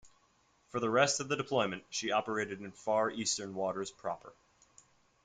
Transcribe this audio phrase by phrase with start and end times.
[0.69, 4.33] For the rest of the deployment, she operated in Far Eastern waters proper.